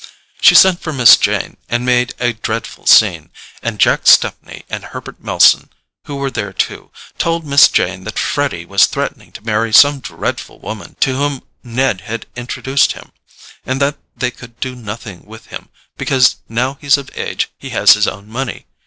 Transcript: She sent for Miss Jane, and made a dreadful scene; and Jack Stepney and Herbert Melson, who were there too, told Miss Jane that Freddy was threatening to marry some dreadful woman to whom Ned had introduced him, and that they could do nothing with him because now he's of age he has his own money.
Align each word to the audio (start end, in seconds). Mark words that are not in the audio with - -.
She 0.41 0.55
sent 0.55 0.81
for 0.81 0.91
Miss 0.91 1.15
Jane, 1.15 1.57
and 1.69 1.85
made 1.85 2.15
a 2.19 2.33
dreadful 2.33 2.87
scene; 2.87 3.29
and 3.61 3.77
Jack 3.77 4.07
Stepney 4.07 4.63
and 4.67 4.85
Herbert 4.85 5.23
Melson, 5.23 5.69
who 6.07 6.15
were 6.15 6.31
there 6.31 6.53
too, 6.53 6.89
told 7.19 7.45
Miss 7.45 7.67
Jane 7.67 8.03
that 8.05 8.17
Freddy 8.17 8.65
was 8.65 8.87
threatening 8.87 9.31
to 9.33 9.45
marry 9.45 9.71
some 9.71 9.99
dreadful 9.99 10.57
woman 10.57 10.95
to 11.01 11.15
whom 11.15 11.43
Ned 11.63 12.01
had 12.01 12.25
introduced 12.35 12.93
him, 12.93 13.11
and 13.63 13.79
that 13.79 13.99
they 14.17 14.31
could 14.31 14.59
do 14.59 14.73
nothing 14.73 15.23
with 15.23 15.45
him 15.53 15.69
because 15.99 16.37
now 16.49 16.79
he's 16.81 16.97
of 16.97 17.11
age 17.15 17.49
he 17.59 17.69
has 17.69 17.93
his 17.93 18.07
own 18.07 18.27
money. 18.27 18.65